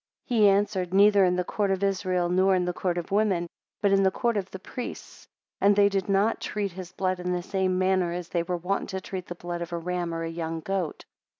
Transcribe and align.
He 0.25 0.49
answered, 0.49 0.95
Neither 0.95 1.23
in 1.25 1.35
the 1.35 1.43
court 1.43 1.69
of 1.69 1.83
Israel, 1.83 2.27
nor 2.27 2.55
in 2.55 2.65
the 2.65 2.73
court 2.73 2.97
of 2.97 3.11
women, 3.11 3.45
but 3.83 3.91
in 3.91 4.01
the 4.01 4.09
court 4.09 4.35
of 4.35 4.49
the 4.49 4.57
priests; 4.57 5.27
and 5.59 5.75
they 5.75 5.89
did 5.89 6.09
not 6.09 6.41
treat 6.41 6.71
his 6.71 6.91
blood 6.91 7.19
in 7.19 7.31
the 7.33 7.43
same 7.43 7.77
manner 7.77 8.11
as 8.11 8.29
they 8.29 8.41
were 8.41 8.57
wont 8.57 8.89
to 8.89 8.99
treat 9.01 9.27
the 9.27 9.35
blood 9.35 9.61
of 9.61 9.71
a 9.73 9.77
ram 9.77 10.11
or 10.11 10.25
young 10.25 10.61
goat. 10.61 11.05